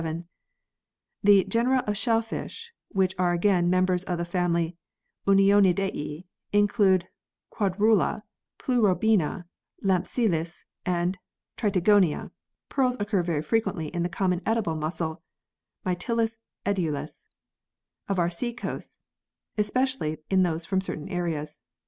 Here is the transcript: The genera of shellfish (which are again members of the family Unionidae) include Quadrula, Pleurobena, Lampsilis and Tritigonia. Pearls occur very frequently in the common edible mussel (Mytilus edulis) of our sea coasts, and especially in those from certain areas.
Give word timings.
The 1.21 1.43
genera 1.43 1.83
of 1.85 1.95
shellfish 1.95 2.73
(which 2.89 3.13
are 3.19 3.33
again 3.33 3.69
members 3.69 4.03
of 4.05 4.17
the 4.17 4.25
family 4.25 4.75
Unionidae) 5.27 6.25
include 6.51 7.07
Quadrula, 7.51 8.23
Pleurobena, 8.57 9.45
Lampsilis 9.83 10.65
and 10.87 11.19
Tritigonia. 11.55 12.31
Pearls 12.67 12.97
occur 12.99 13.21
very 13.21 13.43
frequently 13.43 13.89
in 13.89 14.01
the 14.01 14.09
common 14.09 14.41
edible 14.43 14.73
mussel 14.75 15.21
(Mytilus 15.85 16.39
edulis) 16.65 17.27
of 18.09 18.17
our 18.17 18.31
sea 18.31 18.53
coasts, 18.55 19.01
and 19.55 19.63
especially 19.63 20.17
in 20.31 20.41
those 20.41 20.65
from 20.65 20.81
certain 20.81 21.09
areas. 21.09 21.61